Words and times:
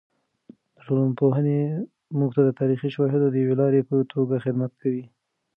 د 0.75 0.77
ټولنپوهنه 0.85 1.57
موږ 2.17 2.29
ته 2.35 2.41
د 2.45 2.49
تاریخي 2.59 2.89
شواهدو 2.95 3.27
د 3.31 3.35
یوې 3.43 3.55
لارې 3.61 3.81
په 3.89 3.95
توګه 4.13 4.43
خدمت 4.45 4.71
کوي. 4.81 5.03